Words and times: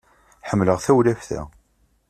Ḥemmleɣ 0.49 0.77
tawlaft-a. 0.85 1.41